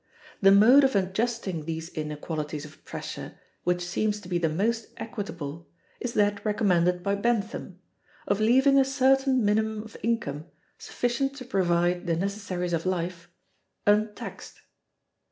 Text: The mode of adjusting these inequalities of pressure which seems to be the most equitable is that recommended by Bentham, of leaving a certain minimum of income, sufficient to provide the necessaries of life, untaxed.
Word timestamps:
The 0.41 0.51
mode 0.51 0.83
of 0.83 0.95
adjusting 0.95 1.65
these 1.65 1.89
inequalities 1.89 2.65
of 2.65 2.83
pressure 2.85 3.39
which 3.63 3.85
seems 3.85 4.19
to 4.21 4.27
be 4.27 4.39
the 4.39 4.49
most 4.49 4.87
equitable 4.97 5.69
is 5.99 6.15
that 6.15 6.43
recommended 6.43 7.03
by 7.03 7.13
Bentham, 7.13 7.79
of 8.27 8.39
leaving 8.39 8.79
a 8.79 8.83
certain 8.83 9.45
minimum 9.45 9.83
of 9.83 9.95
income, 10.01 10.47
sufficient 10.79 11.35
to 11.35 11.45
provide 11.45 12.07
the 12.07 12.15
necessaries 12.15 12.73
of 12.73 12.87
life, 12.87 13.29
untaxed. 13.85 14.61